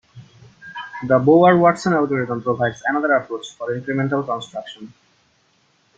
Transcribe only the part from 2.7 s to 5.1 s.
another approach for incremental construction.